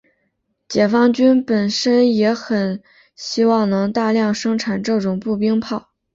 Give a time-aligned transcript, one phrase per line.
[0.67, 2.81] 解放军本身也很
[3.15, 5.91] 希望能大量生产这种步兵炮。